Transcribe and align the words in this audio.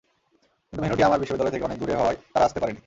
কিন্তু 0.67 0.81
ভেন্যুটি 0.83 1.03
আমার 1.07 1.21
বিশ্ববিদ্যালয় 1.21 1.53
থেকে 1.55 1.65
অনেক 1.67 1.77
দূরে 1.81 1.97
হওয়ায় 1.99 2.17
তারা 2.33 2.45
আসতে 2.47 2.59
পারেনি। 2.61 2.79